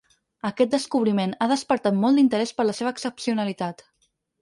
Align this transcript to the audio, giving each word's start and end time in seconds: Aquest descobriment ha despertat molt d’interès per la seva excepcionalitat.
Aquest 0.47 0.71
descobriment 0.75 1.35
ha 1.35 1.49
despertat 1.53 2.01
molt 2.01 2.21
d’interès 2.23 2.57
per 2.59 2.69
la 2.69 2.79
seva 2.81 2.97
excepcionalitat. 2.97 3.91